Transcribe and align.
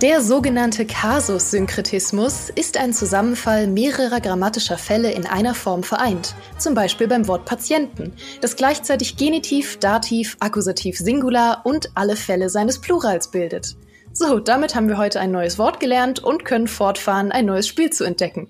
Der 0.00 0.20
sogenannte 0.22 0.86
Kasus-Synkretismus 0.86 2.50
ist 2.50 2.76
ein 2.76 2.92
Zusammenfall 2.92 3.66
mehrerer 3.66 4.20
grammatischer 4.20 4.78
Fälle 4.78 5.10
in 5.10 5.26
einer 5.26 5.56
Form 5.56 5.82
vereint, 5.82 6.36
zum 6.56 6.74
Beispiel 6.74 7.08
beim 7.08 7.26
Wort 7.26 7.46
Patienten, 7.46 8.12
das 8.40 8.54
gleichzeitig 8.54 9.16
Genitiv, 9.16 9.78
Dativ, 9.80 10.36
Akkusativ, 10.38 10.96
Singular 10.98 11.62
und 11.64 11.90
alle 11.96 12.14
Fälle 12.14 12.48
seines 12.48 12.80
Plurals 12.80 13.32
bildet. 13.32 13.76
So, 14.12 14.38
damit 14.38 14.76
haben 14.76 14.86
wir 14.86 14.98
heute 14.98 15.18
ein 15.18 15.32
neues 15.32 15.58
Wort 15.58 15.80
gelernt 15.80 16.22
und 16.22 16.44
können 16.44 16.68
fortfahren, 16.68 17.32
ein 17.32 17.46
neues 17.46 17.66
Spiel 17.66 17.90
zu 17.90 18.04
entdecken. 18.04 18.48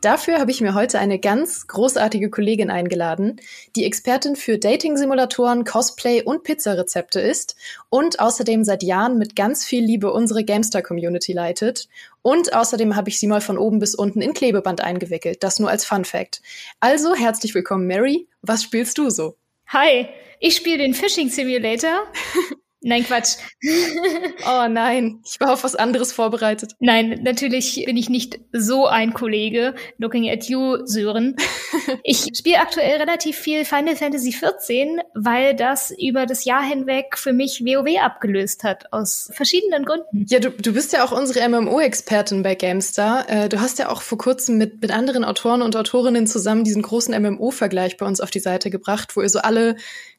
Dafür 0.00 0.38
habe 0.38 0.52
ich 0.52 0.60
mir 0.60 0.74
heute 0.74 1.00
eine 1.00 1.18
ganz 1.18 1.66
großartige 1.66 2.30
Kollegin 2.30 2.70
eingeladen, 2.70 3.40
die 3.74 3.84
Expertin 3.84 4.36
für 4.36 4.56
Dating-Simulatoren, 4.56 5.64
Cosplay 5.64 6.22
und 6.22 6.44
Pizzarezepte 6.44 7.20
ist 7.20 7.56
und 7.88 8.20
außerdem 8.20 8.62
seit 8.62 8.84
Jahren 8.84 9.18
mit 9.18 9.34
ganz 9.34 9.64
viel 9.64 9.82
Liebe 9.84 10.12
unsere 10.12 10.44
Gamestar-Community 10.44 11.32
leitet. 11.32 11.88
Und 12.22 12.54
außerdem 12.54 12.94
habe 12.94 13.08
ich 13.08 13.18
sie 13.18 13.26
mal 13.26 13.40
von 13.40 13.58
oben 13.58 13.80
bis 13.80 13.96
unten 13.96 14.20
in 14.20 14.34
Klebeband 14.34 14.82
eingewickelt. 14.82 15.42
Das 15.42 15.58
nur 15.58 15.68
als 15.68 15.84
Fun 15.84 16.04
Fact. 16.04 16.42
Also 16.78 17.16
herzlich 17.16 17.52
willkommen, 17.56 17.88
Mary. 17.88 18.28
Was 18.40 18.62
spielst 18.62 18.98
du 18.98 19.10
so? 19.10 19.34
Hi, 19.66 20.08
ich 20.38 20.54
spiele 20.54 20.78
den 20.78 20.94
Fishing 20.94 21.28
Simulator. 21.28 22.04
Nein, 22.80 23.04
Quatsch. 23.04 23.36
oh 24.46 24.68
nein, 24.68 25.20
ich 25.24 25.40
war 25.40 25.52
auf 25.52 25.64
was 25.64 25.74
anderes 25.74 26.12
vorbereitet. 26.12 26.72
Nein, 26.78 27.20
natürlich 27.22 27.84
bin 27.86 27.96
ich 27.96 28.08
nicht 28.08 28.38
so 28.52 28.86
ein 28.86 29.14
Kollege. 29.14 29.74
Looking 29.98 30.30
at 30.30 30.44
you, 30.44 30.84
Sören. 30.84 31.36
Ich 32.02 32.26
spiele 32.36 32.60
aktuell 32.60 32.98
relativ 32.98 33.36
viel 33.36 33.64
Final 33.64 33.96
Fantasy 33.96 34.30
XIV, 34.30 35.02
weil 35.14 35.54
das 35.54 35.90
über 35.90 36.26
das 36.26 36.44
Jahr 36.44 36.62
hinweg 36.62 37.16
für 37.16 37.32
mich 37.32 37.60
WoW 37.60 37.98
abgelöst 38.00 38.62
hat, 38.64 38.92
aus 38.92 39.30
verschiedenen 39.32 39.84
Gründen. 39.84 40.26
Ja, 40.28 40.38
du, 40.38 40.50
du 40.50 40.72
bist 40.72 40.92
ja 40.92 41.04
auch 41.04 41.12
unsere 41.12 41.46
MMO-Expertin 41.48 42.42
bei 42.42 42.54
GameStar. 42.54 43.28
Äh, 43.28 43.48
du 43.48 43.60
hast 43.60 43.78
ja 43.78 43.90
auch 43.90 44.02
vor 44.02 44.18
kurzem 44.18 44.58
mit, 44.58 44.80
mit 44.80 44.90
anderen 44.90 45.24
Autoren 45.24 45.62
und 45.62 45.76
Autorinnen 45.76 46.26
zusammen 46.26 46.64
diesen 46.64 46.82
großen 46.82 47.14
MMO-Vergleich 47.20 47.96
bei 47.96 48.06
uns 48.06 48.20
auf 48.20 48.30
die 48.30 48.40
Seite 48.40 48.70
gebracht, 48.70 49.16
wo 49.16 49.22
ihr 49.22 49.28
so 49.28 49.40
alle 49.40 49.76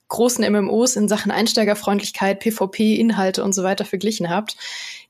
großen 0.10 0.52
MMOs 0.52 0.96
in 0.96 1.08
Sachen 1.08 1.32
Einsteigerfreundlichkeit, 1.32 2.40
PvP, 2.40 2.96
Inhalte 2.96 3.44
und 3.44 3.54
so 3.54 3.64
weiter 3.64 3.86
verglichen 3.86 4.30
habt. 4.30 4.58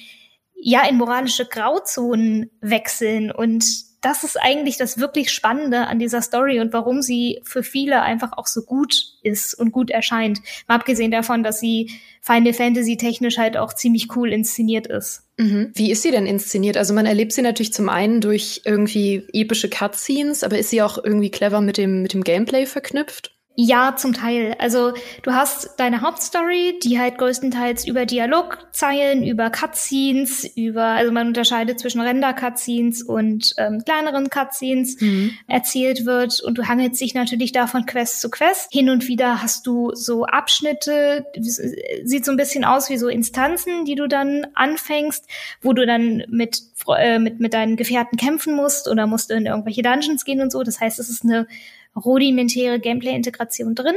ja 0.61 0.85
in 0.87 0.97
moralische 0.97 1.45
Grauzonen 1.45 2.51
wechseln 2.61 3.31
und 3.31 3.88
das 4.01 4.23
ist 4.23 4.37
eigentlich 4.37 4.77
das 4.77 4.97
wirklich 4.97 5.31
Spannende 5.31 5.87
an 5.87 5.99
dieser 5.99 6.21
Story 6.21 6.59
und 6.59 6.73
warum 6.73 7.01
sie 7.01 7.41
für 7.43 7.63
viele 7.63 8.01
einfach 8.01 8.33
auch 8.37 8.47
so 8.47 8.61
gut 8.63 8.95
ist 9.23 9.53
und 9.53 9.71
gut 9.71 9.89
erscheint. 9.89 10.39
Mal 10.67 10.75
abgesehen 10.75 11.11
davon, 11.11 11.43
dass 11.43 11.59
sie 11.59 11.91
Final 12.21 12.53
Fantasy 12.53 12.97
technisch 12.97 13.37
halt 13.37 13.57
auch 13.57 13.73
ziemlich 13.73 14.15
cool 14.15 14.31
inszeniert 14.31 14.87
ist. 14.87 15.23
Mhm. 15.37 15.71
Wie 15.73 15.91
ist 15.91 16.01
sie 16.01 16.11
denn 16.11 16.25
inszeniert? 16.25 16.77
Also 16.77 16.93
man 16.93 17.05
erlebt 17.05 17.33
sie 17.33 17.41
natürlich 17.41 17.73
zum 17.73 17.89
einen 17.89 18.21
durch 18.21 18.61
irgendwie 18.65 19.23
epische 19.33 19.69
Cutscenes, 19.69 20.43
aber 20.43 20.57
ist 20.57 20.69
sie 20.69 20.81
auch 20.81 20.97
irgendwie 21.03 21.31
clever 21.31 21.61
mit 21.61 21.77
dem, 21.77 22.01
mit 22.01 22.13
dem 22.13 22.23
Gameplay 22.23 22.65
verknüpft? 22.65 23.35
Ja, 23.61 23.97
zum 23.97 24.13
Teil. 24.13 24.55
Also 24.57 24.93
du 25.21 25.33
hast 25.33 25.71
deine 25.75 25.99
Hauptstory, 25.99 26.79
die 26.81 26.97
halt 26.97 27.17
größtenteils 27.17 27.85
über 27.85 28.05
Dialogzeilen, 28.05 29.27
über 29.27 29.49
Cutscenes, 29.49 30.49
über, 30.55 30.85
also 30.85 31.11
man 31.11 31.27
unterscheidet 31.27 31.77
zwischen 31.77 31.99
Render-Cutscenes 31.99 33.03
und 33.03 33.53
ähm, 33.57 33.83
kleineren 33.83 34.29
Cutscenes 34.29 35.01
mhm. 35.01 35.31
erzählt 35.47 36.05
wird 36.05 36.39
und 36.39 36.57
du 36.57 36.69
hangelst 36.69 37.01
dich 37.01 37.13
natürlich 37.15 37.51
da 37.51 37.67
von 37.67 37.85
Quest 37.85 38.21
zu 38.21 38.29
Quest. 38.29 38.71
Hin 38.71 38.89
und 38.89 39.09
wieder 39.09 39.41
hast 39.41 39.67
du 39.67 39.91
so 39.93 40.23
Abschnitte, 40.23 41.25
sieht 42.05 42.23
so 42.23 42.31
ein 42.31 42.37
bisschen 42.37 42.63
aus 42.63 42.89
wie 42.89 42.97
so 42.97 43.09
Instanzen, 43.09 43.83
die 43.83 43.95
du 43.95 44.07
dann 44.07 44.47
anfängst, 44.53 45.27
wo 45.61 45.73
du 45.73 45.85
dann 45.85 46.23
mit, 46.29 46.61
äh, 46.97 47.19
mit, 47.19 47.41
mit 47.41 47.53
deinen 47.53 47.75
Gefährten 47.75 48.17
kämpfen 48.17 48.55
musst 48.55 48.87
oder 48.87 49.05
musst 49.05 49.31
du 49.31 49.33
in 49.33 49.47
irgendwelche 49.47 49.81
Dungeons 49.81 50.23
gehen 50.23 50.39
und 50.39 50.49
so. 50.49 50.63
Das 50.63 50.79
heißt, 50.79 50.97
es 50.97 51.09
ist 51.09 51.25
eine 51.25 51.45
rudimentäre 51.95 52.79
Gameplay-Integration 52.79 53.75
drin. 53.75 53.95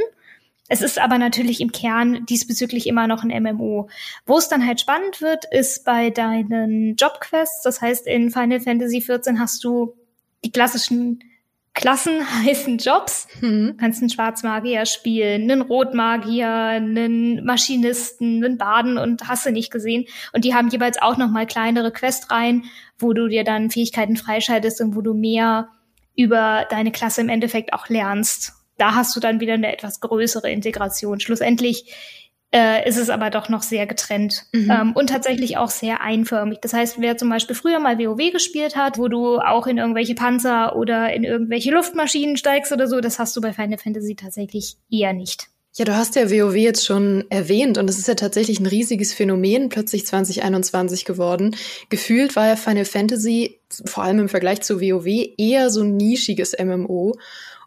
Es 0.69 0.81
ist 0.81 0.99
aber 0.99 1.17
natürlich 1.17 1.61
im 1.61 1.71
Kern 1.71 2.25
diesbezüglich 2.25 2.87
immer 2.87 3.07
noch 3.07 3.23
ein 3.23 3.43
MMO. 3.43 3.89
Wo 4.25 4.37
es 4.37 4.47
dann 4.47 4.65
halt 4.65 4.79
spannend 4.79 5.21
wird, 5.21 5.45
ist 5.51 5.83
bei 5.83 6.09
deinen 6.09 6.95
Jobquests. 6.95 7.61
Das 7.63 7.81
heißt, 7.81 8.07
in 8.07 8.31
Final 8.31 8.61
Fantasy 8.61 8.99
XIV 8.99 9.37
hast 9.37 9.63
du 9.63 9.95
die 10.43 10.51
klassischen 10.51 11.19
Klassen 11.73 12.21
heißen 12.45 12.77
Jobs. 12.77 13.27
Mhm. 13.41 13.67
Du 13.67 13.77
kannst 13.77 14.01
einen 14.01 14.09
Schwarzmagier 14.09 14.85
spielen, 14.85 15.51
einen 15.51 15.61
Rotmagier, 15.61 16.49
einen 16.49 17.43
Maschinisten, 17.43 18.43
einen 18.43 18.57
Baden 18.57 18.97
und 18.97 19.27
hast 19.27 19.45
du 19.45 19.51
nicht 19.51 19.71
gesehen. 19.71 20.05
Und 20.31 20.45
die 20.45 20.53
haben 20.53 20.69
jeweils 20.69 21.01
auch 21.01 21.17
noch 21.17 21.29
mal 21.29 21.45
kleinere 21.45 21.91
Questreihen, 21.91 22.65
wo 22.97 23.13
du 23.13 23.27
dir 23.27 23.43
dann 23.43 23.69
Fähigkeiten 23.69 24.15
freischaltest 24.15 24.81
und 24.81 24.95
wo 24.95 25.01
du 25.01 25.13
mehr 25.13 25.69
über 26.15 26.65
deine 26.69 26.91
Klasse 26.91 27.21
im 27.21 27.29
Endeffekt 27.29 27.73
auch 27.73 27.89
lernst. 27.89 28.53
da 28.77 28.95
hast 28.95 29.15
du 29.15 29.19
dann 29.19 29.39
wieder 29.39 29.53
eine 29.53 29.71
etwas 29.71 29.99
größere 29.99 30.49
Integration. 30.49 31.19
Schlussendlich 31.19 31.93
äh, 32.53 32.87
ist 32.87 32.97
es 32.97 33.09
aber 33.09 33.29
doch 33.31 33.49
noch 33.49 33.63
sehr 33.63 33.87
getrennt 33.87 34.43
mhm. 34.51 34.71
ähm, 34.71 34.91
und 34.93 35.09
tatsächlich 35.09 35.57
auch 35.57 35.71
sehr 35.71 36.01
einförmig. 36.01 36.59
Das 36.61 36.73
heißt, 36.73 37.01
wer 37.01 37.17
zum 37.17 37.29
Beispiel 37.29 37.55
früher 37.55 37.79
mal 37.79 37.97
WoW 37.97 38.31
gespielt 38.31 38.75
hat, 38.75 38.97
wo 38.97 39.07
du 39.07 39.39
auch 39.39 39.65
in 39.65 39.79
irgendwelche 39.79 40.15
Panzer 40.15 40.75
oder 40.75 41.11
in 41.13 41.23
irgendwelche 41.23 41.71
Luftmaschinen 41.71 42.37
steigst 42.37 42.71
oder 42.71 42.87
so, 42.87 43.01
das 43.01 43.17
hast 43.17 43.35
du 43.35 43.41
bei 43.41 43.53
Final 43.53 43.79
Fantasy 43.79 44.15
tatsächlich 44.15 44.77
eher 44.91 45.13
nicht. 45.13 45.47
Ja, 45.75 45.85
du 45.85 45.95
hast 45.95 46.15
ja 46.15 46.29
WoW 46.29 46.53
jetzt 46.53 46.85
schon 46.85 47.25
erwähnt 47.31 47.79
und 47.79 47.89
es 47.89 47.97
ist 47.97 48.07
ja 48.07 48.13
tatsächlich 48.13 48.59
ein 48.59 48.67
riesiges 48.67 49.11
Phänomen 49.11 49.69
plötzlich 49.69 50.05
2021 50.05 51.03
geworden. 51.03 51.55
Gefühlt 51.89 52.35
war 52.35 52.45
ja 52.45 52.55
Final 52.55 52.85
Fantasy 52.85 53.59
vor 53.85 54.03
allem 54.03 54.19
im 54.19 54.29
Vergleich 54.29 54.61
zu 54.61 54.79
WoW 54.79 55.07
eher 55.35 55.71
so 55.71 55.81
ein 55.81 55.97
nischiges 55.97 56.55
MMO 56.63 57.15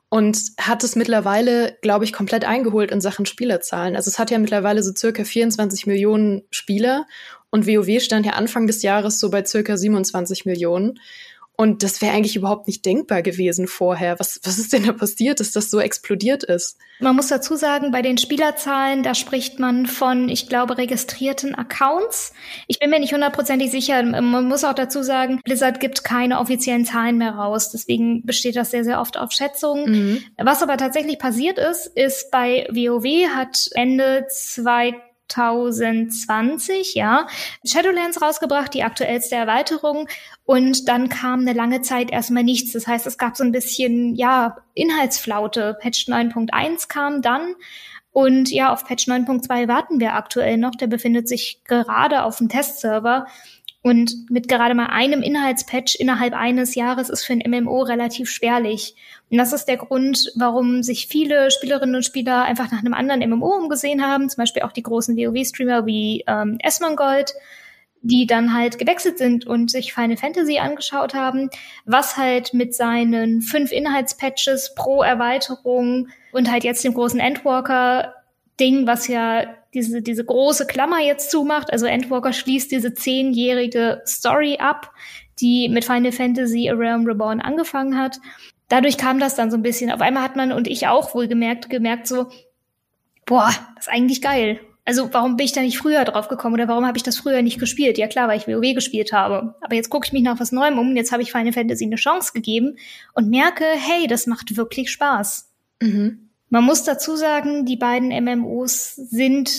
und 0.09 0.39
hat 0.61 0.85
es 0.85 0.95
mittlerweile, 0.95 1.77
glaube 1.83 2.05
ich, 2.05 2.13
komplett 2.13 2.45
eingeholt 2.45 2.93
in 2.93 3.01
Sachen 3.01 3.27
Spielerzahlen. 3.27 3.97
Also 3.97 4.09
es 4.09 4.21
hat 4.21 4.31
ja 4.31 4.39
mittlerweile 4.39 4.85
so 4.85 4.93
circa 4.95 5.25
24 5.25 5.89
Millionen 5.89 6.43
Spieler 6.51 7.09
und 7.51 7.67
WoW 7.67 8.01
stand 8.01 8.25
ja 8.25 8.35
Anfang 8.35 8.69
des 8.69 8.83
Jahres 8.83 9.19
so 9.19 9.31
bei 9.31 9.45
circa 9.45 9.77
27 9.77 10.45
Millionen. 10.45 11.01
Und 11.57 11.83
das 11.83 12.03
wäre 12.03 12.15
eigentlich 12.15 12.37
überhaupt 12.37 12.67
nicht 12.67 12.85
denkbar 12.85 13.23
gewesen 13.23 13.67
vorher. 13.67 14.21
Was, 14.21 14.41
was 14.45 14.59
ist 14.59 14.75
denn 14.75 14.85
da 14.85 14.93
passiert, 14.93 15.41
dass 15.41 15.53
das 15.53 15.71
so 15.71 15.81
explodiert 15.81 16.45
ist? 16.45 16.77
Man 17.01 17.17
muss 17.17 17.29
dazu 17.29 17.57
sagen, 17.57 17.91
bei 17.91 18.03
den 18.03 18.19
Spielerzahlen, 18.19 19.03
da 19.03 19.15
spricht 19.15 19.59
man 19.59 19.87
von, 19.87 20.29
ich 20.29 20.49
glaube, 20.49 20.77
registrierten 20.77 21.55
Accounts. 21.55 22.35
Ich 22.67 22.79
bin 22.79 22.91
mir 22.91 23.01
nicht 23.01 23.15
hundertprozentig 23.15 23.71
sicher. 23.71 24.03
Man 24.03 24.47
muss 24.49 24.65
auch 24.65 24.75
dazu 24.75 25.03
sagen, 25.03 25.41
Blizzard 25.45 25.81
gibt 25.81 26.05
keine 26.05 26.41
offiziellen 26.41 26.85
Zahlen 26.85 27.17
mehr 27.17 27.33
raus. 27.33 27.71
Deswegen 27.71 28.23
besteht 28.25 28.57
das 28.57 28.71
sehr, 28.71 28.85
sehr 28.85 29.01
oft 29.01 29.17
auf 29.17 29.33
Schätzungen. 29.33 29.91
Mhm. 29.91 30.25
Was 30.37 30.63
aber 30.63 30.77
tatsächlich 30.77 31.19
passiert 31.19 31.59
ist, 31.59 31.87
ist 31.87 32.31
bei 32.31 32.67
WoW 32.71 33.29
hat 33.35 33.69
Ende 33.73 34.27
2000 34.29 35.06
2020, 35.29 36.95
ja, 36.95 37.27
Shadowlands 37.65 38.21
rausgebracht, 38.23 38.75
die 38.75 38.85
aktuellste 38.85 39.35
Erweiterung. 39.35 40.09
Und 40.45 40.89
dann 40.89 41.09
kam 41.09 41.41
eine 41.41 41.53
lange 41.53 41.83
Zeit 41.83 42.11
erstmal 42.11 42.45
nichts. 42.45 42.73
Das 42.73 42.87
heißt, 42.87 43.07
es 43.07 43.19
gab 43.19 43.37
so 43.37 43.45
ein 43.45 43.53
bisschen, 43.53 44.15
ja, 44.15 44.57
Inhaltsflaute. 44.75 45.77
Patch 45.81 46.09
9.1 46.09 46.89
kam 46.89 47.23
dann. 47.23 47.55
Und 48.13 48.51
ja, 48.51 48.73
auf 48.73 48.87
Patch 48.87 49.09
9.2 49.09 49.69
warten 49.69 50.01
wir 50.01 50.15
aktuell 50.15 50.57
noch. 50.57 50.75
Der 50.75 50.87
befindet 50.87 51.29
sich 51.29 51.63
gerade 51.65 52.23
auf 52.23 52.39
dem 52.39 52.49
Testserver. 52.49 53.27
Und 53.87 54.29
mit 54.33 54.49
gerade 54.49 54.75
mal 54.75 54.87
einem 54.87 55.23
Inhaltspatch 55.23 55.95
innerhalb 55.95 56.35
eines 56.35 56.75
Jahres 56.75 57.09
ist 57.09 57.23
für 57.23 57.35
ein 57.35 57.45
MMO 57.49 57.83
relativ 57.83 58.29
schwerlich. 58.29 58.97
Und 59.31 59.39
das 59.39 59.53
ist 59.53 59.67
der 59.67 59.77
Grund, 59.77 60.33
warum 60.35 60.83
sich 60.83 61.07
viele 61.07 61.53
Spielerinnen 61.53 61.95
und 61.95 62.05
Spieler 62.05 62.43
einfach 62.43 62.73
nach 62.73 62.81
einem 62.81 62.95
anderen 62.95 63.21
MMO 63.31 63.47
umgesehen 63.47 64.05
haben, 64.05 64.29
zum 64.29 64.43
Beispiel 64.43 64.63
auch 64.63 64.73
die 64.73 64.83
großen 64.83 65.17
WoW-Streamer 65.17 65.87
wie 65.87 66.25
ähm, 66.27 66.59
Esmongold, 66.65 67.35
die 68.03 68.27
dann 68.27 68.53
halt 68.53 68.81
gewechselt 68.81 69.19
sind 69.19 69.47
und 69.47 69.71
sich 69.71 69.95
Final 69.95 70.17
Fantasy 70.17 70.59
angeschaut 70.59 71.15
haben, 71.15 71.49
was 71.85 72.17
halt 72.17 72.55
mit 72.55 72.75
seinen 72.75 73.41
fünf 73.41 73.71
Inhaltspatches 73.71 74.75
pro 74.75 75.05
Erweiterung 75.05 76.09
und 76.33 76.51
halt 76.51 76.65
jetzt 76.65 76.83
dem 76.83 76.95
großen 76.95 77.21
Endwalker 77.21 78.17
Ding, 78.59 78.89
was 78.89 79.07
ja 79.07 79.45
diese, 79.77 80.03
diese 80.03 80.25
große 80.25 80.67
Klammer 80.67 81.01
jetzt 81.01 81.31
zumacht. 81.31 81.73
Also 81.73 81.87
Endwalker 81.87 82.33
schließt 82.33 82.71
diese 82.73 82.95
zehnjährige 82.95 84.03
Story 84.07 84.57
ab, 84.59 84.93
die 85.39 85.69
mit 85.69 85.85
Final 85.85 86.13
Fantasy 86.13 86.69
A 86.71 86.75
Realm 86.75 87.07
Reborn 87.07 87.41
angefangen 87.41 87.99
hat. 87.99 88.19
Dadurch 88.69 88.97
kam 88.97 89.21
das 89.21 89.37
dann 89.37 89.51
so 89.51 89.57
ein 89.57 89.63
bisschen. 89.63 89.93
Auf 89.93 90.01
einmal 90.01 90.23
hat 90.23 90.35
man 90.35 90.51
und 90.51 90.67
ich 90.67 90.89
auch 90.89 91.15
wohl 91.15 91.29
gemerkt, 91.29 91.71
gemerkt 91.71 92.07
so, 92.07 92.27
boah, 93.27 93.51
das 93.77 93.87
ist 93.87 93.93
eigentlich 93.93 94.23
geil. 94.23 94.61
Also 94.87 95.13
warum 95.13 95.37
bin 95.37 95.47
ich 95.47 95.53
da 95.53 95.61
nicht 95.61 95.79
früher 95.79 96.05
drauf 96.05 96.29
gekommen 96.29 96.55
oder 96.55 96.69
warum 96.69 96.87
habe 96.87 96.97
ich 96.97 97.03
das 97.03 97.19
früher 97.19 97.43
nicht 97.43 97.59
gespielt? 97.59 97.99
Ja 97.99 98.07
klar, 98.07 98.29
weil 98.29 98.39
ich 98.39 98.47
WoW 98.47 98.75
gespielt 98.75 99.13
habe. 99.13 99.57
Aber 99.61 99.75
jetzt 99.75 99.91
gucke 99.91 100.07
ich 100.07 100.13
mich 100.13 100.23
nach 100.23 100.41
was 100.41 100.53
Neuem 100.53 100.79
um. 100.79 100.97
Jetzt 100.97 101.13
habe 101.13 101.23
ich 101.23 101.33
Final 101.33 101.53
Fantasy 101.53 101.85
eine 101.85 101.97
Chance 101.97 102.33
gegeben 102.33 102.79
und 103.13 103.29
merke, 103.29 103.65
hey, 103.65 104.07
das 104.07 104.27
macht 104.27 104.57
wirklich 104.57 104.91
Spaß. 104.91 105.51
Mhm. 105.83 106.26
Man 106.49 106.65
muss 106.65 106.85
dazu 106.85 107.17
sagen, 107.17 107.65
die 107.67 107.77
beiden 107.77 108.09
MMOs 108.09 108.95
sind, 108.95 109.51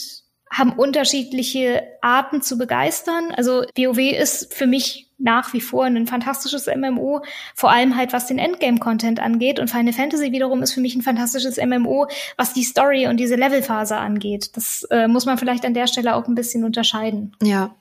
haben 0.49 0.73
unterschiedliche 0.73 1.83
Arten 2.01 2.41
zu 2.41 2.57
begeistern. 2.57 3.31
Also 3.35 3.63
WoW 3.75 3.97
ist 3.97 4.53
für 4.53 4.67
mich 4.67 5.06
nach 5.17 5.53
wie 5.53 5.61
vor 5.61 5.85
ein 5.85 6.07
fantastisches 6.07 6.67
MMO, 6.67 7.21
vor 7.55 7.71
allem 7.71 7.95
halt 7.97 8.13
was 8.13 8.27
den 8.27 8.37
Endgame-Content 8.37 9.19
angeht. 9.19 9.59
Und 9.59 9.69
Final 9.69 9.93
Fantasy 9.93 10.31
wiederum 10.31 10.61
ist 10.63 10.73
für 10.73 10.81
mich 10.81 10.95
ein 10.95 11.01
fantastisches 11.01 11.57
MMO, 11.57 12.07
was 12.37 12.53
die 12.53 12.63
Story 12.63 13.07
und 13.07 13.17
diese 13.17 13.35
Levelphase 13.35 13.97
angeht. 13.97 14.55
Das 14.55 14.83
äh, 14.91 15.07
muss 15.07 15.25
man 15.25 15.37
vielleicht 15.37 15.65
an 15.65 15.73
der 15.73 15.87
Stelle 15.87 16.15
auch 16.15 16.27
ein 16.27 16.35
bisschen 16.35 16.63
unterscheiden. 16.63 17.35
Ja. 17.41 17.75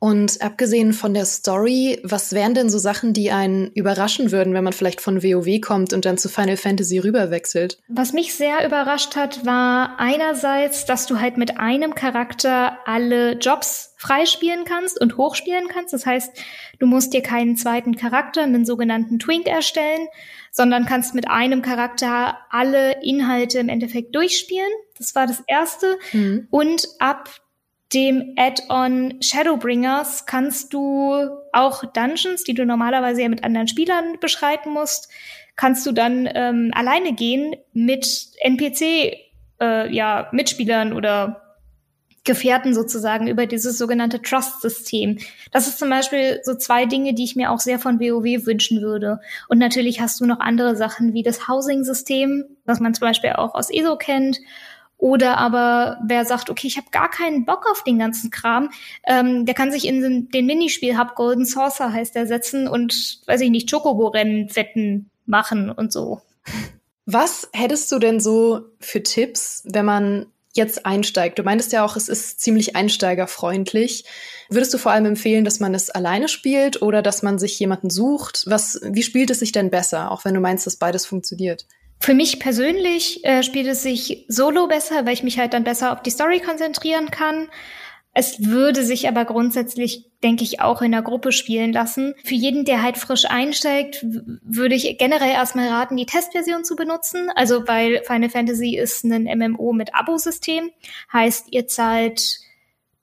Und 0.00 0.42
abgesehen 0.42 0.92
von 0.92 1.12
der 1.12 1.24
Story, 1.24 2.00
was 2.04 2.32
wären 2.32 2.54
denn 2.54 2.70
so 2.70 2.78
Sachen, 2.78 3.12
die 3.12 3.32
einen 3.32 3.72
überraschen 3.72 4.30
würden, 4.30 4.54
wenn 4.54 4.62
man 4.62 4.72
vielleicht 4.72 5.00
von 5.00 5.24
WoW 5.24 5.60
kommt 5.60 5.92
und 5.92 6.04
dann 6.04 6.18
zu 6.18 6.28
Final 6.28 6.56
Fantasy 6.56 6.98
rüberwechselt? 6.98 7.78
Was 7.88 8.12
mich 8.12 8.34
sehr 8.34 8.64
überrascht 8.64 9.16
hat, 9.16 9.44
war 9.44 9.98
einerseits, 9.98 10.84
dass 10.84 11.06
du 11.06 11.18
halt 11.18 11.36
mit 11.36 11.58
einem 11.58 11.96
Charakter 11.96 12.78
alle 12.86 13.32
Jobs 13.32 13.96
freispielen 13.98 14.64
kannst 14.64 14.98
und 15.00 15.16
hochspielen 15.16 15.66
kannst. 15.68 15.92
Das 15.92 16.06
heißt, 16.06 16.32
du 16.78 16.86
musst 16.86 17.12
dir 17.12 17.20
keinen 17.20 17.56
zweiten 17.56 17.96
Charakter, 17.96 18.42
einen 18.44 18.64
sogenannten 18.64 19.18
Twink 19.18 19.46
erstellen, 19.46 20.06
sondern 20.52 20.86
kannst 20.86 21.14
mit 21.14 21.28
einem 21.28 21.62
Charakter 21.62 22.38
alle 22.48 23.02
Inhalte 23.02 23.58
im 23.58 23.68
Endeffekt 23.68 24.14
durchspielen. 24.14 24.70
Das 24.96 25.14
war 25.16 25.26
das 25.26 25.42
erste. 25.48 25.98
Mhm. 26.12 26.46
Und 26.50 26.86
ab 27.00 27.28
dem 27.92 28.34
Add-on 28.36 29.20
Shadowbringers 29.20 30.26
kannst 30.26 30.72
du 30.72 31.14
auch 31.52 31.84
Dungeons, 31.84 32.44
die 32.44 32.54
du 32.54 32.64
normalerweise 32.64 33.22
ja 33.22 33.28
mit 33.28 33.42
anderen 33.42 33.66
Spielern 33.66 34.20
beschreiten 34.20 34.70
musst, 34.70 35.08
kannst 35.56 35.84
du 35.86 35.92
dann 35.92 36.28
ähm, 36.34 36.70
alleine 36.72 37.14
gehen 37.14 37.56
mit 37.72 38.28
NPC, 38.40 39.16
äh, 39.60 39.92
ja, 39.92 40.28
Mitspielern 40.30 40.92
oder 40.92 41.47
Gefährten 42.28 42.74
sozusagen 42.74 43.26
über 43.26 43.46
dieses 43.46 43.78
sogenannte 43.78 44.22
Trust-System. 44.22 45.18
Das 45.50 45.66
ist 45.66 45.78
zum 45.78 45.90
Beispiel 45.90 46.40
so 46.44 46.54
zwei 46.54 46.84
Dinge, 46.84 47.14
die 47.14 47.24
ich 47.24 47.34
mir 47.34 47.50
auch 47.50 47.58
sehr 47.58 47.80
von 47.80 47.98
WoW 47.98 48.46
wünschen 48.46 48.82
würde. 48.82 49.18
Und 49.48 49.58
natürlich 49.58 50.00
hast 50.00 50.20
du 50.20 50.26
noch 50.26 50.38
andere 50.38 50.76
Sachen 50.76 51.14
wie 51.14 51.24
das 51.24 51.48
Housing-System, 51.48 52.44
was 52.66 52.78
man 52.78 52.94
zum 52.94 53.08
Beispiel 53.08 53.32
auch 53.32 53.54
aus 53.54 53.70
ESO 53.70 53.96
kennt 53.96 54.38
oder 54.98 55.38
aber 55.38 55.98
wer 56.04 56.24
sagt, 56.24 56.50
okay, 56.50 56.66
ich 56.66 56.76
habe 56.76 56.88
gar 56.90 57.08
keinen 57.08 57.44
Bock 57.44 57.66
auf 57.70 57.84
den 57.84 57.98
ganzen 58.00 58.30
Kram, 58.30 58.70
ähm, 59.06 59.46
der 59.46 59.54
kann 59.54 59.70
sich 59.70 59.86
in 59.86 60.28
den, 60.32 60.46
Minispiel-Hub 60.46 61.14
Golden 61.14 61.44
Saucer 61.44 61.92
heißt 61.92 62.16
der 62.16 62.26
setzen 62.26 62.66
und, 62.68 63.20
weiß 63.26 63.40
ich 63.40 63.50
nicht, 63.50 63.70
Chocobo-Rennen 63.70 64.54
wetten 64.56 65.08
machen 65.24 65.70
und 65.70 65.92
so. 65.92 66.20
Was 67.06 67.48
hättest 67.52 67.90
du 67.92 68.00
denn 68.00 68.18
so 68.18 68.66
für 68.80 69.02
Tipps, 69.02 69.62
wenn 69.64 69.84
man 69.84 70.26
jetzt 70.54 70.86
einsteigt? 70.86 71.38
Du 71.38 71.42
meintest 71.42 71.72
ja 71.72 71.84
auch, 71.84 71.96
es 71.96 72.08
ist 72.08 72.40
ziemlich 72.40 72.76
einsteigerfreundlich. 72.76 74.04
Würdest 74.48 74.72
du 74.74 74.78
vor 74.78 74.92
allem 74.92 75.06
empfehlen, 75.06 75.44
dass 75.44 75.60
man 75.60 75.74
es 75.74 75.90
alleine 75.90 76.28
spielt 76.28 76.82
oder 76.82 77.02
dass 77.02 77.22
man 77.22 77.38
sich 77.38 77.58
jemanden 77.58 77.90
sucht? 77.90 78.44
Was, 78.46 78.80
wie 78.82 79.02
spielt 79.02 79.30
es 79.30 79.40
sich 79.40 79.52
denn 79.52 79.70
besser, 79.70 80.10
auch 80.10 80.24
wenn 80.24 80.34
du 80.34 80.40
meinst, 80.40 80.66
dass 80.66 80.76
beides 80.76 81.06
funktioniert? 81.06 81.66
Für 82.00 82.14
mich 82.14 82.38
persönlich 82.38 83.24
äh, 83.24 83.42
spielt 83.42 83.66
es 83.66 83.82
sich 83.82 84.24
solo 84.28 84.68
besser, 84.68 85.04
weil 85.04 85.14
ich 85.14 85.24
mich 85.24 85.38
halt 85.38 85.52
dann 85.52 85.64
besser 85.64 85.92
auf 85.92 86.02
die 86.02 86.10
Story 86.10 86.40
konzentrieren 86.40 87.10
kann. 87.10 87.48
Es 88.14 88.44
würde 88.44 88.82
sich 88.82 89.06
aber 89.08 89.24
grundsätzlich, 89.24 90.06
denke 90.24 90.42
ich, 90.42 90.60
auch 90.60 90.82
in 90.82 90.90
der 90.92 91.02
Gruppe 91.02 91.30
spielen 91.30 91.72
lassen. 91.72 92.14
Für 92.24 92.34
jeden, 92.34 92.64
der 92.64 92.82
halt 92.82 92.98
frisch 92.98 93.26
einsteigt, 93.26 94.04
würde 94.04 94.74
ich 94.74 94.98
generell 94.98 95.30
erstmal 95.30 95.68
raten, 95.68 95.96
die 95.96 96.06
Testversion 96.06 96.64
zu 96.64 96.74
benutzen. 96.74 97.30
Also 97.36 97.68
weil 97.68 98.02
Final 98.04 98.30
Fantasy 98.30 98.76
ist 98.76 99.04
ein 99.04 99.24
MMO 99.38 99.72
mit 99.72 99.94
Abo-System. 99.94 100.70
Heißt, 101.12 101.52
ihr 101.52 101.68
zahlt 101.68 102.40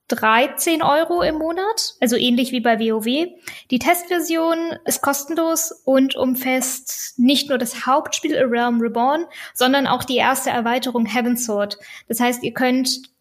13 0.09 0.83
Euro 0.83 1.23
im 1.23 1.35
Monat, 1.35 1.95
also 1.99 2.15
ähnlich 2.15 2.51
wie 2.51 2.59
bei 2.59 2.79
WoW. 2.79 3.27
Die 3.71 3.79
Testversion 3.79 4.77
ist 4.85 5.01
kostenlos 5.01 5.71
und 5.83 6.15
umfasst 6.15 7.17
nicht 7.17 7.49
nur 7.49 7.57
das 7.57 7.87
Hauptspiel 7.87 8.37
A 8.37 8.45
Realm 8.45 8.79
Reborn, 8.79 9.25
sondern 9.55 9.87
auch 9.87 10.03
die 10.03 10.17
erste 10.17 10.51
Erweiterung 10.51 11.05
Heaven's 11.05 11.45
Sword. 11.45 11.79
Das 12.07 12.19
heißt, 12.19 12.43
ihr 12.43 12.53
könnt 12.53 13.14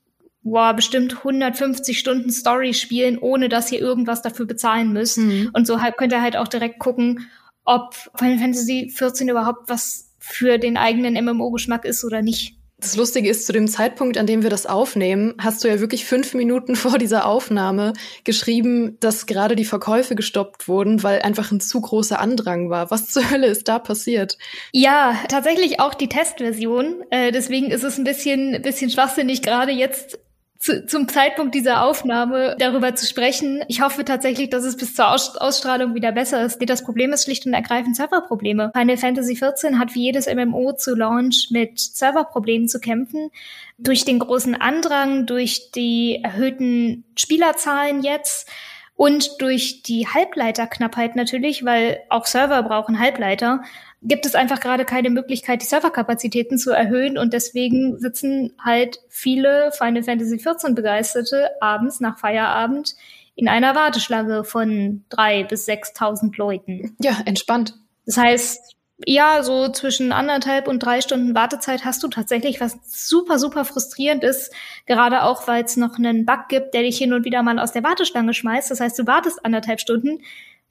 wow, 0.44 0.76
bestimmt 0.76 1.16
150 1.18 1.98
Stunden 1.98 2.30
Story 2.30 2.74
spielen, 2.74 3.18
ohne 3.18 3.48
dass 3.48 3.72
ihr 3.72 3.80
irgendwas 3.80 4.22
dafür 4.22 4.46
bezahlen 4.46 4.92
müsst. 4.92 5.18
Mhm. 5.18 5.50
Und 5.52 5.66
so 5.66 5.80
halt 5.80 5.96
könnt 5.96 6.12
ihr 6.12 6.22
halt 6.22 6.36
auch 6.36 6.48
direkt 6.48 6.78
gucken, 6.78 7.26
ob 7.64 7.94
Final 8.16 8.38
Fantasy 8.38 8.92
14 8.94 9.28
überhaupt 9.28 9.68
was 9.68 10.12
für 10.18 10.58
den 10.58 10.76
eigenen 10.76 11.22
MMO-Geschmack 11.22 11.84
ist 11.84 12.04
oder 12.04 12.22
nicht. 12.22 12.56
Das 12.76 12.96
Lustige 12.96 13.30
ist, 13.30 13.46
zu 13.46 13.52
dem 13.52 13.66
Zeitpunkt, 13.66 14.18
an 14.18 14.26
dem 14.26 14.42
wir 14.42 14.50
das 14.50 14.66
aufnehmen, 14.66 15.34
hast 15.38 15.64
du 15.64 15.68
ja 15.68 15.80
wirklich 15.80 16.04
fünf 16.04 16.34
Minuten 16.34 16.76
vor 16.76 16.98
dieser 16.98 17.26
Aufnahme 17.26 17.94
geschrieben, 18.24 18.98
dass 19.00 19.24
gerade 19.24 19.56
die 19.56 19.64
Verkäufe 19.64 20.14
gestoppt 20.14 20.68
wurden, 20.68 21.02
weil 21.02 21.22
einfach 21.22 21.50
ein 21.50 21.60
zu 21.60 21.80
großer 21.80 22.20
Andrang 22.20 22.68
war. 22.68 22.90
Was 22.90 23.08
zur 23.08 23.30
Hölle 23.30 23.46
ist 23.46 23.68
da 23.68 23.78
passiert? 23.78 24.36
Ja, 24.72 25.16
tatsächlich 25.28 25.80
auch 25.80 25.94
die 25.94 26.08
Testversion. 26.08 27.02
Äh, 27.08 27.32
deswegen 27.32 27.70
ist 27.70 27.84
es 27.84 27.96
ein 27.96 28.04
bisschen, 28.04 28.60
bisschen 28.60 28.90
schwachsinnig, 28.90 29.40
gerade 29.40 29.72
jetzt 29.72 30.18
zu, 30.64 30.86
zum 30.86 31.08
Zeitpunkt 31.08 31.54
dieser 31.54 31.82
Aufnahme 31.82 32.56
darüber 32.58 32.94
zu 32.94 33.06
sprechen. 33.06 33.62
Ich 33.68 33.82
hoffe 33.82 34.02
tatsächlich, 34.02 34.48
dass 34.48 34.64
es 34.64 34.78
bis 34.78 34.94
zur 34.94 35.12
Aus 35.12 35.36
Ausstrahlung 35.36 35.94
wieder 35.94 36.10
besser 36.10 36.42
ist. 36.42 36.58
Das 36.66 36.82
Problem 36.82 37.12
ist 37.12 37.24
schlicht 37.24 37.44
und 37.44 37.52
ergreifend 37.52 37.96
Serverprobleme. 37.96 38.72
Final 38.74 38.96
Fantasy 38.96 39.34
XIV 39.34 39.78
hat 39.78 39.94
wie 39.94 40.04
jedes 40.04 40.26
MMO 40.26 40.72
zu 40.72 40.94
Launch 40.94 41.48
mit 41.50 41.78
Serverproblemen 41.78 42.66
zu 42.66 42.80
kämpfen. 42.80 43.30
Durch 43.76 44.06
den 44.06 44.18
großen 44.18 44.54
Andrang, 44.54 45.26
durch 45.26 45.70
die 45.72 46.20
erhöhten 46.22 47.04
Spielerzahlen 47.14 48.02
jetzt 48.02 48.48
und 48.96 49.40
durch 49.40 49.82
die 49.82 50.06
Halbleiterknappheit 50.06 51.16
natürlich, 51.16 51.64
weil 51.64 52.00
auch 52.10 52.26
Server 52.26 52.62
brauchen 52.62 52.98
Halbleiter 52.98 53.62
gibt 54.04 54.26
es 54.26 54.34
einfach 54.34 54.60
gerade 54.60 54.84
keine 54.84 55.10
Möglichkeit, 55.10 55.62
die 55.62 55.66
Serverkapazitäten 55.66 56.58
zu 56.58 56.70
erhöhen 56.70 57.16
und 57.18 57.32
deswegen 57.32 57.98
sitzen 57.98 58.52
halt 58.62 59.00
viele 59.08 59.72
Final 59.72 60.02
Fantasy 60.02 60.36
XIV 60.36 60.74
Begeisterte 60.74 61.50
abends 61.60 62.00
nach 62.00 62.18
Feierabend 62.18 62.94
in 63.34 63.48
einer 63.48 63.74
Warteschlange 63.74 64.44
von 64.44 65.04
drei 65.08 65.42
bis 65.42 65.64
sechstausend 65.64 66.36
Leuten. 66.36 66.94
Ja, 67.00 67.16
entspannt. 67.24 67.74
Das 68.06 68.18
heißt, 68.18 68.73
ja, 69.04 69.42
so 69.42 69.68
zwischen 69.68 70.12
anderthalb 70.12 70.68
und 70.68 70.80
drei 70.80 71.00
Stunden 71.00 71.34
Wartezeit 71.34 71.84
hast 71.84 72.02
du 72.02 72.08
tatsächlich, 72.08 72.60
was 72.60 72.78
super, 72.84 73.38
super 73.38 73.64
frustrierend 73.64 74.22
ist, 74.22 74.52
gerade 74.86 75.24
auch, 75.24 75.48
weil 75.48 75.64
es 75.64 75.76
noch 75.76 75.98
einen 75.98 76.24
Bug 76.24 76.48
gibt, 76.48 76.74
der 76.74 76.82
dich 76.82 76.96
hin 76.96 77.12
und 77.12 77.24
wieder 77.24 77.42
mal 77.42 77.58
aus 77.58 77.72
der 77.72 77.82
Warteschlange 77.82 78.34
schmeißt. 78.34 78.70
Das 78.70 78.80
heißt, 78.80 78.98
du 78.98 79.06
wartest 79.06 79.44
anderthalb 79.44 79.80
Stunden, 79.80 80.20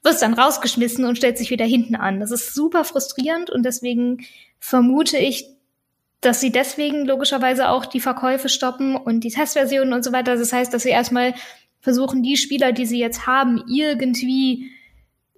wirst 0.02 0.22
dann 0.22 0.34
rausgeschmissen 0.34 1.04
und 1.04 1.16
stellt 1.16 1.36
sich 1.36 1.50
wieder 1.50 1.66
hinten 1.66 1.96
an. 1.96 2.20
Das 2.20 2.30
ist 2.30 2.54
super 2.54 2.84
frustrierend 2.84 3.50
und 3.50 3.62
deswegen 3.62 4.24
vermute 4.58 5.18
ich, 5.18 5.46
dass 6.22 6.40
sie 6.40 6.50
deswegen 6.50 7.04
logischerweise 7.04 7.68
auch 7.68 7.84
die 7.84 8.00
Verkäufe 8.00 8.48
stoppen 8.48 8.96
und 8.96 9.20
die 9.20 9.30
Testversionen 9.30 9.92
und 9.92 10.02
so 10.02 10.12
weiter. 10.12 10.36
Das 10.36 10.52
heißt, 10.52 10.72
dass 10.72 10.84
sie 10.84 10.90
erstmal 10.90 11.34
versuchen, 11.80 12.22
die 12.22 12.38
Spieler, 12.38 12.72
die 12.72 12.86
sie 12.86 12.98
jetzt 12.98 13.26
haben, 13.26 13.62
irgendwie 13.68 14.70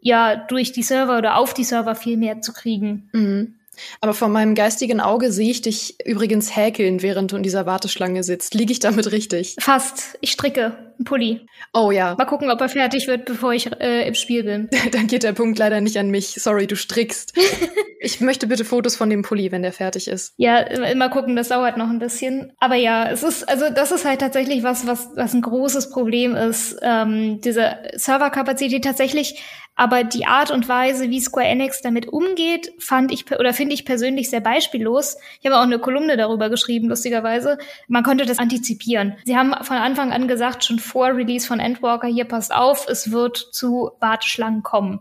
ja 0.07 0.37
durch 0.37 0.73
die 0.73 0.85
Server 0.85 1.19
oder 1.19 1.37
auf 1.37 1.53
die 1.53 1.65
Server 1.65 1.97
viel 1.97 2.17
mehr 2.17 2.41
zu 2.41 2.53
kriegen. 2.53 3.11
Mhm. 3.13 3.57
Aber 4.01 4.15
vor 4.15 4.29
meinem 4.29 4.55
geistigen 4.55 5.01
Auge 5.01 5.33
sehe 5.33 5.51
ich 5.51 5.63
dich 5.63 5.97
übrigens 6.05 6.57
häkeln, 6.57 7.03
während 7.03 7.33
du 7.33 7.37
in 7.37 7.43
dieser 7.43 7.67
Warteschlange 7.67 8.23
sitzt. 8.23 8.55
Liege 8.55 8.73
ich 8.73 8.79
damit 8.79 9.13
richtig? 9.13 9.57
Fast. 9.59 10.17
Ich 10.21 10.33
stricke 10.33 10.77
einen 10.97 11.05
Pulli. 11.05 11.47
Oh 11.75 11.91
ja. 11.91 12.15
Mal 12.17 12.25
gucken, 12.25 12.51
ob 12.51 12.61
er 12.61 12.69
fertig 12.69 13.07
wird, 13.07 13.27
bevor 13.27 13.53
ich 13.53 13.71
äh, 13.81 14.09
im 14.09 14.15
Spiel 14.15 14.45
bin. 14.45 14.71
Dann 14.93 15.07
geht 15.07 15.25
der 15.25 15.33
Punkt 15.33 15.59
leider 15.59 15.81
nicht 15.81 15.99
an 15.99 16.11
mich. 16.11 16.29
Sorry, 16.29 16.67
du 16.67 16.77
strickst. 16.77 17.35
ich 18.01 18.21
möchte 18.21 18.47
bitte 18.47 18.65
Fotos 18.65 18.97
von 18.97 19.11
dem 19.11 19.23
Pulli, 19.23 19.53
wenn 19.53 19.63
der 19.63 19.73
fertig 19.73 20.09
ist. 20.09 20.33
Ja, 20.37 20.65
mal 20.95 21.11
gucken, 21.11 21.37
das 21.37 21.49
dauert 21.49 21.77
noch 21.77 21.91
ein 21.91 21.99
bisschen. 21.99 22.53
Aber 22.59 22.77
ja, 22.77 23.11
es 23.11 23.23
ist, 23.23 23.47
also 23.49 23.67
das 23.69 23.93
ist 23.93 24.05
halt 24.05 24.21
tatsächlich 24.21 24.63
was, 24.63 24.87
was, 24.87 25.11
was 25.17 25.35
ein 25.35 25.43
großes 25.43 25.91
Problem 25.91 26.35
ist. 26.35 26.77
Ähm, 26.81 27.41
diese 27.43 27.77
Serverkapazität 27.95 28.85
tatsächlich 28.85 29.43
aber 29.77 30.05
die 30.05 30.27
Art 30.27 30.51
und 30.51 30.69
Weise, 30.69 31.11
wie 31.11 31.21
Square 31.21 31.47
Enix 31.47 31.83
damit 31.83 32.09
umgeht, 32.09 32.73
fand 32.79 33.13
ich 33.13 33.31
oder 33.31 33.53
finde 33.53 33.75
ich 33.75 33.85
persönlich 33.85 34.31
sehr 34.31 34.41
beispiellos. 34.41 35.19
Ich 35.41 35.47
habe 35.47 35.59
auch 35.59 35.65
eine 35.65 35.79
Kolumne 35.79 36.17
darüber 36.17 36.49
geschrieben, 36.49 36.89
lustigerweise. 36.89 37.59
Man 37.87 38.03
konnte 38.03 38.25
das 38.25 38.39
antizipieren. 38.39 39.17
Sie 39.27 39.37
haben 39.37 39.53
von 39.63 39.77
Anfang 39.77 40.13
an 40.13 40.29
gesagt, 40.29 40.65
schon 40.65 40.79
vor 40.79 41.09
Release 41.09 41.47
von 41.47 41.61
Endwalker, 41.61 42.09
hier 42.09 42.25
passt 42.25 42.55
auf, 42.55 42.89
es 42.89 43.13
wird 43.13 43.37
zu 43.37 43.91
Warteschlangen 44.01 44.63
kommen. 44.63 45.01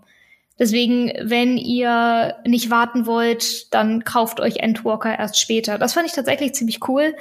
Deswegen, 0.59 1.11
wenn 1.21 1.57
ihr 1.57 2.35
nicht 2.45 2.69
warten 2.69 3.05
wollt, 3.05 3.73
dann 3.73 4.03
kauft 4.03 4.39
euch 4.39 4.57
Endwalker 4.57 5.17
erst 5.17 5.39
später. 5.39 5.77
Das 5.77 5.93
fand 5.93 6.07
ich 6.07 6.13
tatsächlich 6.13 6.53
ziemlich 6.53 6.87
cool. 6.87 7.15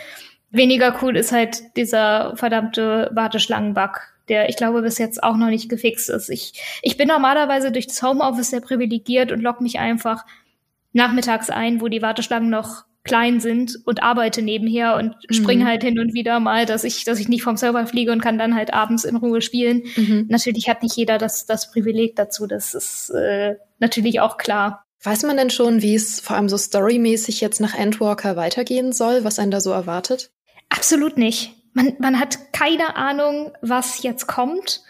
Weniger 0.50 0.96
cool 1.02 1.16
ist 1.16 1.32
halt 1.32 1.76
dieser 1.76 2.36
verdammte 2.36 3.10
Warteschlangen-Bug 3.12 4.13
der 4.28 4.48
ich 4.48 4.56
glaube 4.56 4.82
bis 4.82 4.98
jetzt 4.98 5.22
auch 5.22 5.36
noch 5.36 5.48
nicht 5.48 5.68
gefixt 5.68 6.10
ist. 6.10 6.28
Ich, 6.30 6.52
ich 6.82 6.96
bin 6.96 7.08
normalerweise 7.08 7.72
durch 7.72 7.86
das 7.86 8.02
Homeoffice 8.02 8.50
sehr 8.50 8.60
privilegiert 8.60 9.32
und 9.32 9.40
logge 9.40 9.62
mich 9.62 9.78
einfach 9.78 10.24
nachmittags 10.92 11.50
ein, 11.50 11.80
wo 11.80 11.88
die 11.88 12.02
Warteschlangen 12.02 12.50
noch 12.50 12.84
klein 13.02 13.38
sind 13.38 13.78
und 13.84 14.02
arbeite 14.02 14.40
nebenher 14.40 14.96
und 14.96 15.14
mhm. 15.28 15.34
springe 15.34 15.66
halt 15.66 15.82
hin 15.82 15.98
und 15.98 16.14
wieder 16.14 16.40
mal, 16.40 16.64
dass 16.64 16.84
ich, 16.84 17.04
dass 17.04 17.20
ich 17.20 17.28
nicht 17.28 17.42
vom 17.42 17.58
Server 17.58 17.86
fliege 17.86 18.12
und 18.12 18.22
kann 18.22 18.38
dann 18.38 18.54
halt 18.54 18.72
abends 18.72 19.04
in 19.04 19.16
Ruhe 19.16 19.42
spielen. 19.42 19.82
Mhm. 19.96 20.26
Natürlich 20.28 20.68
hat 20.68 20.82
nicht 20.82 20.96
jeder 20.96 21.18
das, 21.18 21.44
das 21.44 21.70
Privileg 21.70 22.16
dazu. 22.16 22.46
Das 22.46 22.72
ist 22.72 23.10
äh, 23.10 23.56
natürlich 23.78 24.20
auch 24.20 24.38
klar. 24.38 24.84
Weiß 25.02 25.22
man 25.24 25.36
denn 25.36 25.50
schon, 25.50 25.82
wie 25.82 25.94
es 25.94 26.20
vor 26.20 26.36
allem 26.36 26.48
so 26.48 26.56
storymäßig 26.56 27.42
jetzt 27.42 27.60
nach 27.60 27.74
Endwalker 27.74 28.36
weitergehen 28.36 28.92
soll, 28.92 29.22
was 29.22 29.38
einen 29.38 29.50
da 29.50 29.60
so 29.60 29.70
erwartet? 29.70 30.30
Absolut 30.70 31.18
nicht 31.18 31.52
man, 31.74 31.94
man 31.98 32.18
hat 32.18 32.52
keine 32.52 32.96
Ahnung, 32.96 33.52
was 33.60 34.02
jetzt 34.02 34.26
kommt. 34.26 34.82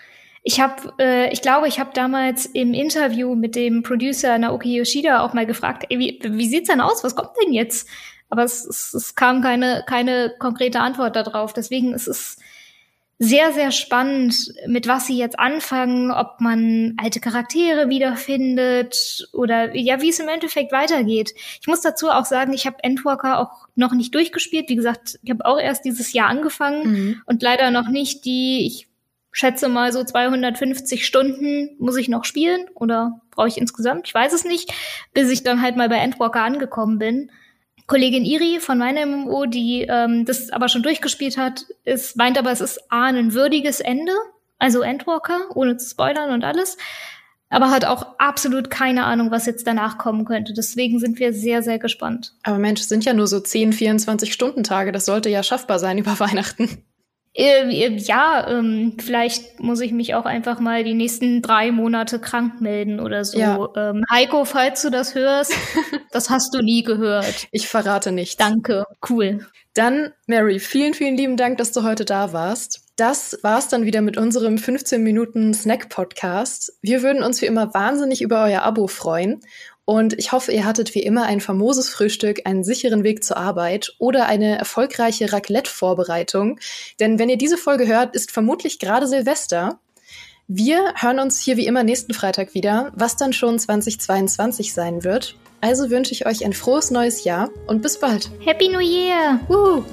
Ich 0.43 0.61
habe, 0.61 0.93
äh, 0.99 1.33
ich 1.33 1.41
glaube, 1.41 1.67
ich 1.67 1.81
habe 1.81 1.91
damals 1.95 2.47
im 2.47 2.75
Interview 2.75 3.35
mit 3.35 3.57
dem 3.57 3.83
Producer 3.83 4.39
Naoki 4.39 4.77
Yoshida 4.77 5.21
auch 5.21 5.33
mal 5.33 5.47
gefragt, 5.47 5.87
ey, 5.89 5.99
wie, 5.99 6.21
wie 6.23 6.49
sieht's 6.49 6.69
denn 6.69 6.83
aus? 6.83 7.03
Was 7.03 7.17
kommt 7.17 7.31
denn 7.43 7.53
jetzt? 7.53 7.89
Aber 8.29 8.45
es, 8.45 8.65
es, 8.65 8.93
es 8.93 9.15
kam 9.15 9.43
keine, 9.43 9.85
keine 9.87 10.35
konkrete 10.39 10.81
Antwort 10.81 11.17
darauf. 11.17 11.55
Deswegen 11.55 11.95
ist 11.95 12.09
es 12.09 12.37
sehr, 13.19 13.53
sehr 13.53 13.71
spannend, 13.71 14.53
mit 14.67 14.89
was 14.89 15.07
sie 15.07 15.17
jetzt 15.17 15.39
anfangen, 15.39 16.11
ob 16.11 16.41
man 16.41 16.95
alte 17.01 17.21
Charaktere 17.21 17.89
wiederfindet 17.89 19.29
oder 19.33 19.75
ja, 19.75 20.03
wie 20.03 20.11
es 20.11 20.19
im 20.19 20.29
Endeffekt 20.29 20.73
weitergeht. 20.73 21.33
Ich 21.61 21.67
muss 21.67 21.81
dazu 21.81 22.11
auch 22.11 22.25
sagen, 22.25 22.53
ich 22.53 22.67
habe 22.67 22.83
Endwalker 22.83 23.39
auch 23.39 23.64
noch 23.75 23.93
nicht 23.93 24.15
durchgespielt. 24.15 24.69
Wie 24.69 24.77
gesagt, 24.77 25.19
ich 25.23 25.31
habe 25.31 25.45
auch 25.45 25.59
erst 25.59 25.85
dieses 25.85 26.13
Jahr 26.13 26.29
angefangen 26.29 26.93
mhm. 26.93 27.23
und 27.27 27.43
leider 27.43 27.71
noch 27.71 27.89
nicht 27.89 28.25
die, 28.25 28.67
ich 28.67 28.89
schätze 29.33 29.69
mal 29.69 29.93
so 29.93 30.05
250 30.05 31.05
Stunden 31.05 31.71
muss 31.79 31.97
ich 31.97 32.09
noch 32.09 32.25
spielen 32.25 32.67
oder 32.75 33.21
brauche 33.33 33.49
ich 33.49 33.59
insgesamt, 33.59 34.07
ich 34.07 34.15
weiß 34.15 34.33
es 34.33 34.45
nicht, 34.45 34.73
bis 35.13 35.29
ich 35.29 35.43
dann 35.43 35.61
halt 35.61 35.77
mal 35.77 35.89
bei 35.89 35.97
Endwalker 35.97 36.43
angekommen 36.43 36.99
bin. 36.99 37.31
Kollegin 37.87 38.25
Iri 38.25 38.61
von 38.61 38.79
meinem 38.79 39.25
MMO, 39.25 39.45
die 39.47 39.83
ähm, 39.83 40.25
das 40.25 40.51
aber 40.51 40.69
schon 40.69 40.83
durchgespielt 40.83 41.37
hat, 41.37 41.67
ist, 41.85 42.17
meint 42.17 42.39
aber, 42.39 42.51
es 42.51 42.63
ist 42.63 42.81
A, 42.91 43.07
ein 43.07 43.35
würdiges 43.35 43.81
Ende, 43.81 44.13
also 44.59 44.81
Endwalker, 44.81 45.49
ohne 45.55 45.77
zu 45.77 45.91
spoilern 45.91 46.31
und 46.31 46.45
alles, 46.45 46.79
aber 47.55 47.71
hat 47.71 47.85
auch 47.85 48.19
absolut 48.19 48.69
keine 48.69 49.05
Ahnung, 49.05 49.31
was 49.31 49.47
jetzt 49.47 49.67
danach 49.67 49.97
kommen 49.97 50.25
könnte. 50.25 50.53
Deswegen 50.53 50.99
sind 50.99 51.19
wir 51.19 51.33
sehr, 51.33 51.63
sehr 51.63 51.79
gespannt. 51.79 52.35
Aber 52.43 52.59
Mensch, 52.59 52.81
es 52.81 52.89
sind 52.89 53.05
ja 53.05 53.15
nur 53.15 53.29
so 53.29 53.39
10, 53.39 53.73
24 53.73 54.33
Stunden 54.33 54.65
Tage. 54.65 54.91
Das 54.91 55.05
sollte 55.05 55.29
ja 55.29 55.43
schaffbar 55.43 55.79
sein 55.79 55.99
über 55.99 56.19
Weihnachten. 56.19 56.85
Äh, 57.37 57.89
ja, 57.97 58.49
ähm, 58.49 58.97
vielleicht 58.99 59.59
muss 59.59 59.81
ich 59.81 59.93
mich 59.93 60.15
auch 60.15 60.25
einfach 60.25 60.61
mal 60.61 60.85
die 60.85 60.95
nächsten 60.95 61.43
drei 61.43 61.73
Monate 61.73 62.21
krank 62.21 62.61
melden 62.61 63.01
oder 63.01 63.25
so. 63.25 63.39
Ja. 63.39 63.69
Ähm, 63.77 64.05
Heiko, 64.11 64.45
falls 64.45 64.83
du 64.83 64.91
das 64.91 65.17
hörst, 65.17 65.53
das 66.13 66.31
hast 66.31 66.55
du 66.55 66.63
nie 66.63 66.85
gehört. 66.85 67.49
Ich 67.51 67.69
verrate 67.69 68.13
nicht. 68.13 68.41
Danke, 68.41 68.85
cool. 69.09 69.47
Dann, 69.75 70.13
Mary, 70.29 70.61
vielen, 70.61 70.95
vielen 70.95 71.17
lieben 71.17 71.37
Dank, 71.37 71.59
dass 71.59 71.73
du 71.73 71.83
heute 71.83 72.05
da 72.05 72.33
warst. 72.33 72.84
Das 72.97 73.41
war's 73.43 73.67
dann 73.67 73.87
wieder 73.87 74.03
mit 74.03 74.17
unserem 74.17 74.57
15 74.57 75.03
Minuten 75.03 75.53
Snack 75.53 75.89
Podcast. 75.89 76.79
Wir 76.81 77.03
würden 77.03 77.25
uns 77.25 77.43
wie 77.43 77.47
immer 77.47 77.75
wahnsinnig 77.75 78.23
über 78.23 78.45
euer 78.45 78.63
Abo 78.63 78.87
freuen 78.87 79.41
und 79.85 80.17
ich 80.17 80.31
hoffe, 80.31 80.53
ihr 80.53 80.65
hattet 80.65 80.95
wie 80.95 81.03
immer 81.03 81.25
ein 81.25 81.41
famoses 81.41 81.91
Frühstück, 81.91 82.43
einen 82.45 82.63
sicheren 82.63 83.03
Weg 83.03 83.25
zur 83.25 83.37
Arbeit 83.37 83.97
oder 83.99 84.27
eine 84.27 84.57
erfolgreiche 84.57 85.33
Raclette-Vorbereitung. 85.33 86.61
Denn 87.01 87.19
wenn 87.19 87.29
ihr 87.29 87.37
diese 87.37 87.59
Folge 87.59 87.89
hört, 87.89 88.15
ist 88.15 88.31
vermutlich 88.31 88.79
gerade 88.79 89.09
Silvester. 89.09 89.81
Wir 90.47 90.95
hören 90.97 91.19
uns 91.19 91.41
hier 91.41 91.57
wie 91.57 91.67
immer 91.67 91.83
nächsten 91.83 92.15
Freitag 92.15 92.55
wieder, 92.55 92.93
was 92.95 93.17
dann 93.17 93.33
schon 93.33 93.59
2022 93.59 94.73
sein 94.73 95.03
wird. 95.03 95.37
Also 95.61 95.91
wünsche 95.91 96.13
ich 96.13 96.27
euch 96.27 96.45
ein 96.45 96.53
frohes 96.53 96.93
neues 96.93 97.25
Jahr 97.25 97.51
und 97.67 97.83
bis 97.83 97.99
bald. 97.99 98.31
Happy 98.45 98.69
New 98.69 98.81
Year! 98.81 99.41
Woo! 99.49 99.85